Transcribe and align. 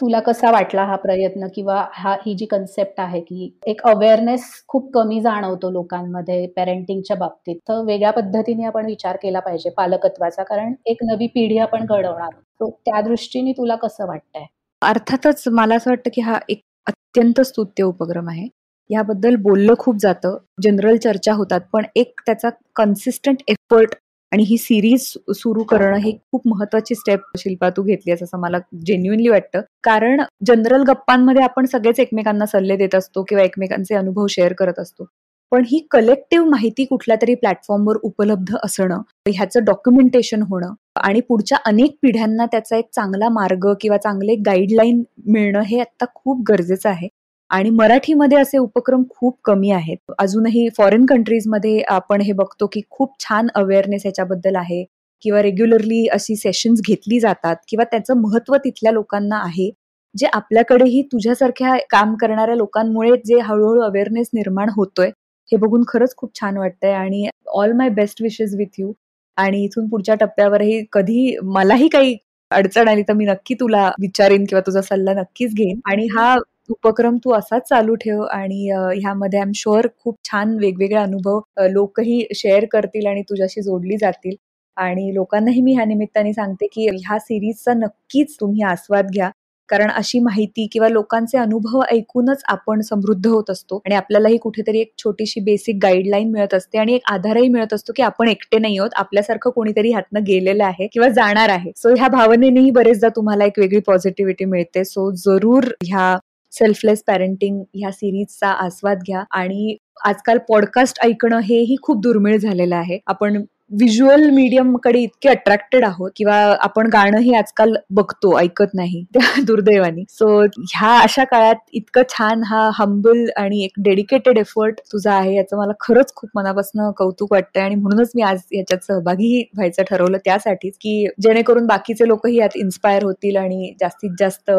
तुला 0.00 0.18
कसा 0.20 0.50
वाटला 0.50 0.82
हा 0.84 0.96
प्रयत्न 0.96 1.46
किंवा 1.54 1.76
हा 1.92 2.14
ही 2.26 2.34
जी 2.34 2.46
कन्सेप्ट 2.46 3.00
आहे 3.00 3.20
की 3.20 3.50
एक 3.66 3.80
अवेअरनेस 3.86 4.44
खूप 4.68 4.90
कमी 4.94 5.20
जाणवतो 5.20 5.70
लोकांमध्ये 5.70 6.46
पेरेंटिंगच्या 6.56 7.16
बाबतीत. 7.16 7.56
तर 7.68 7.80
वेगळ्या 7.84 8.10
पद्धतीने 8.10 8.64
आपण 8.64 8.86
विचार 8.86 9.16
केला 9.16 9.40
पाहिजे 9.40 9.70
पालकत्वाचा 9.70 10.42
कारण 10.42 10.74
एक 10.86 11.02
नवी 11.04 11.26
पिढी 11.26 11.58
आपण 11.58 11.84
घडवणार. 11.86 12.30
तो 12.60 12.70
त्या 12.86 13.00
दृष्टीने 13.00 13.52
तुला 13.52 13.76
कसं 13.76 14.06
वाटतंय? 14.06 14.44
अर्थातच 14.82 15.42
मला 15.48 15.74
असं 15.74 15.90
वाटतं 15.90 16.10
की 16.14 16.20
हा 16.20 16.38
एक 16.48 16.62
अत्यंत 16.86 17.40
स्तुत्य 17.40 17.84
उपक्रम 17.84 18.28
आहे. 18.28 18.46
याबद्दल 18.90 19.36
बोललं 19.36 19.74
खूप 19.78 19.96
जातं. 20.00 20.36
जनरल 20.62 20.96
चर्चा 20.96 21.32
होतात 21.32 21.60
पण 21.72 21.84
एक 21.96 22.20
त्याचा 22.26 22.48
कन्सिस्टंट 22.76 23.42
एफर्ट 23.48 23.94
आणि 24.32 24.42
ही 24.42 24.56
सिरीज 24.58 25.02
सुरू 25.34 25.62
करणं 25.64 25.96
हे 25.98 26.12
खूप 26.32 26.46
महत्वाची 26.48 26.94
स्टेप 26.94 27.20
शिल्पा 27.38 27.68
तू 27.70 27.82
घेतली 27.82 28.12
असं 28.12 28.38
मला 28.40 28.58
जेन्युनली 28.86 29.28
वाटतं. 29.28 29.60
कारण 29.84 30.22
जनरल 30.46 30.82
गप्पांमध्ये 30.88 31.42
आपण 31.42 31.66
सगळेच 31.66 32.00
एकमेकांना 32.00 32.46
सल्ले 32.46 32.76
देत 32.76 32.94
असतो 32.94 33.22
किंवा 33.28 33.44
एकमेकांचे 33.44 33.94
अनुभव 33.94 34.26
शेअर 34.30 34.52
करत 34.52 34.78
असतो. 34.78 35.06
पण 35.52 35.62
ही 35.66 35.78
कलेक्टिव्ह 35.90 36.48
माहिती 36.48 36.84
कुठल्या 36.84 37.16
तरी 37.22 37.34
प्लॅटफॉर्मवर 37.34 37.96
उपलब्ध 38.02 38.54
असणं 38.64 39.00
ह्याचं 39.28 39.64
डॉक्युमेंटेशन 39.64 40.42
होणं 40.42 40.72
आणि 41.00 41.20
पुढच्या 41.20 41.58
अनेक 41.66 41.96
पिढ्यांना 42.02 42.46
त्याचा 42.46 42.76
एक 42.76 42.88
चांगला 42.94 43.28
मार्ग 43.28 43.66
किंवा 43.80 43.96
चांगले 43.96 44.34
गाईडलाईन 44.46 45.02
मिळणं 45.26 45.60
हे 45.60 45.80
आता 45.80 46.04
खूप 46.14 46.42
गरजेचं 46.48 46.88
आहे. 46.88 47.08
आणि 47.50 47.70
मराठीमध्ये 47.70 48.38
असे 48.38 48.58
उपक्रम 48.58 49.02
खूप 49.10 49.36
कमी 49.44 49.70
आहेत. 49.70 49.96
अजूनही 50.18 50.68
फॉरेन 50.78 51.06
कंट्रीजमध्ये 51.06 51.80
आपण 51.88 52.20
हे 52.20 52.32
बघतो 52.32 52.66
की 52.72 52.80
खूप 52.90 53.12
छान 53.20 53.48
अवेअरनेस 53.54 54.02
याच्याबद्दल 54.06 54.56
आहे 54.56 54.84
किंवा 55.22 55.42
रेग्युलरली 55.42 56.06
अशी 56.12 56.36
सेशन्स 56.36 56.80
घेतली 56.88 57.20
जातात 57.20 57.56
किंवा 57.68 57.84
त्याचं 57.84 58.20
महत्त्व 58.20 58.56
तिथल्या 58.56 58.92
लोकांना 58.92 59.38
आहे. 59.38 59.70
जे 60.14 60.26
आपल्याकडेही 60.32 61.02
तुझ्यासारख्या 61.12 61.76
काम 61.90 62.14
करणाऱ्या 62.16 62.54
लोकांमुळे 62.56 63.10
जे 63.26 63.38
हळूहळू 63.40 63.80
अवेअरनेस 63.82 64.28
निर्माण 64.34 64.68
होतोय 64.76 65.08
हे 65.48 65.56
बघून 65.56 65.82
खरंच 65.88 66.14
खूप 66.16 66.30
छान 66.40 66.56
वाटतंय 66.56 66.92
आणि 66.92 67.26
all 67.54 67.72
my 67.72 67.88
best 67.90 68.22
wishes 68.22 68.54
with 68.58 68.80
you 68.80 68.92
आणि 69.38 69.62
इथून 69.64 69.88
पुढच्या 69.88 70.14
टप्प्यावरही 70.14 70.82
कधी 70.92 71.36
मलाही 71.46 71.88
काही 71.88 72.16
अडचण 72.50 72.88
आली 72.88 73.02
तर 73.02 73.12
मी 73.12 73.24
नक्की 73.24 73.54
तुला 73.54 73.86
विचारेन 74.00 74.44
किंवा 74.44 74.60
तुझा 74.66 74.80
सल्ला 74.82 75.12
नक्कीच 75.14 75.54
घेईन. 75.54 75.80
आणि 75.86 76.06
हा 76.16 76.36
उपक्रम 76.70 77.16
तू 77.24 77.30
असाच 77.32 77.68
चालू 77.68 77.94
ठेव 77.94 78.22
आणि 78.22 78.68
ह्यामध्ये 78.70 79.38
आय 79.38 79.44
एम 79.46 79.52
शुअर 79.54 79.86
खूप 80.00 80.16
छान 80.30 80.56
वेगवेगळे 80.60 80.98
अनुभव 80.98 81.40
लोकही 81.70 82.22
शेअर 82.36 82.64
करतील 82.72 83.06
आणि 83.06 83.22
तुझ्याशी 83.30 83.62
जोडली 83.62 83.96
जातील. 84.00 84.34
आणि 84.76 85.14
लोकांनाही 85.14 85.60
मी 85.62 85.72
ह्या 85.74 85.84
निमित्ताने 85.84 86.32
सांगते 86.32 86.66
की 86.72 86.86
ह्या 86.88 87.18
सिरीजचा 87.18 87.72
नक्कीच 87.74 88.36
तुम्ही 88.40 88.62
आस्वाद 88.62 89.06
घ्या. 89.12 89.30
कारण 89.68 89.90
अशी 89.90 90.18
माहिती 90.20 90.66
किंवा 90.72 90.88
लोकांचे 90.88 91.38
अनुभव 91.38 91.80
ऐकूनच 91.92 92.42
आपण 92.48 92.80
समृद्ध 92.80 93.26
होत 93.26 93.50
असतो 93.50 93.76
आणि 93.86 93.94
आपल्यालाही 93.94 94.36
कुठेतरी 94.42 94.80
एक 94.80 94.92
छोटीशी 94.98 95.40
बेसिक 95.44 95.78
गाईडलाईन 95.82 96.30
मिळत 96.32 96.54
असते 96.54 96.78
आणि 96.78 96.94
एक 96.94 97.10
आधारही 97.12 97.48
मिळत 97.48 97.74
असतो 97.74 97.92
की 97.96 98.02
आपण 98.02 98.28
एकटे 98.28 98.58
नाही 98.58 98.78
आहोत 98.78 98.90
आपल्यासारखं 98.96 99.50
कोणीतरी 99.50 99.90
ह्यातनं 99.90 100.24
गेलेलं 100.26 100.64
आहे 100.64 100.86
किंवा 100.92 101.08
जाणार 101.08 101.48
आहे. 101.48 101.72
सो 101.76 101.94
ह्या 101.94 102.08
भावनेनेही 102.08 102.70
बरेचदा 102.70 103.08
तुम्हाला 103.16 103.44
एक 103.44 103.58
वेगळी 103.58 103.80
पॉझिटिव्हिटी 103.86 104.44
मिळते. 104.44 104.84
सो 104.84 105.10
जरूर 105.16 105.64
ह्या 105.84 106.16
सेल्फलेस 106.58 107.02
पॅरेंटिंग 107.06 107.62
ह्या 107.74 107.90
सिरीजचा 107.90 108.48
आस्वाद 108.48 108.98
घ्या. 109.06 109.22
आणि 109.30 109.76
आजकाल 110.04 110.38
पॉडकास्ट 110.48 111.00
ऐकणं 111.04 111.40
हेही 111.40 111.76
खूप 111.82 112.02
दुर्मिळ 112.02 112.36
झालेलं 112.38 112.76
आहे. 112.76 112.98
आपण 113.06 113.42
व्हिज्युअल 113.70 114.28
मीडियमकडे 114.30 114.98
इतके 114.98 115.28
अट्रॅक्टेड 115.28 115.84
आहोत 115.84 116.10
किंवा 116.16 116.36
आपण 116.60 116.86
गाणं 116.92 117.18
हे 117.18 117.34
आजकाल 117.36 117.74
बघतो 117.90 118.36
ऐकत 118.38 118.74
नाही 118.74 119.02
त्या 119.14 119.42
दुर्दैवानी. 119.46 120.04
सो 120.08 120.28
ह्या 120.42 120.96
अशा 120.98 121.24
काळात 121.24 121.56
इतकं 121.72 122.02
छान 122.08 122.42
हा 122.42 122.68
हंबल 122.74 123.24
आणि 123.36 123.62
एक 123.64 123.72
डेडिकेटेड 123.78 124.38
एफर्ट 124.38 124.80
तुझा 124.92 125.12
आहे 125.14 125.34
याचं 125.36 125.56
मला 125.56 125.72
खरंच 125.80 126.12
खूप 126.14 126.30
मनापासून 126.34 126.90
कौतुक 126.96 127.32
वाटतंय 127.32 127.62
आणि 127.62 127.74
म्हणूनच 127.74 128.10
मी 128.14 128.22
आज 128.22 128.40
याच्यात 128.52 128.84
सहभागी 128.86 129.42
व्हायचं 129.54 129.82
ठरवलं 129.82 130.18
त्यासाठीच 130.24 130.76
की 130.80 131.04
जेणेकरून 131.22 131.66
बाकीचे 131.66 132.08
लोकही 132.08 132.36
यात 132.36 132.56
इन्स्पायर 132.56 133.04
होतील 133.04 133.36
आणि 133.36 133.72
जास्तीत 133.80 134.10
जास्त 134.18 134.50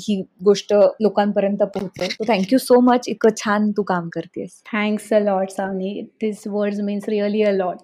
ही 0.00 0.20
गोष्ट 0.44 0.74
लोकांपर्यंत 1.00 1.62
पोहोचेल. 1.64 2.08
सो 2.08 2.24
थँक्यू 2.28 2.58
सो 2.58 2.80
मच 2.80 3.08
इतकं 3.08 3.36
छान 3.36 3.70
तू 3.70 3.82
काम 3.82 4.08
करतेस. 4.08 4.60
Thanks 4.72 5.12
a 5.12 5.18
lot 5.18 5.50
Savani 5.50 6.00
this 6.22 6.46
words 6.46 6.80
means 6.80 7.08
really 7.08 7.42
a 7.42 7.52
lot 7.52 7.76